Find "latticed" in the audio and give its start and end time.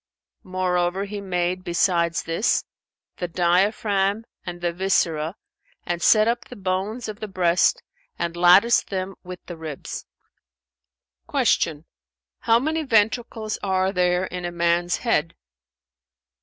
8.35-8.89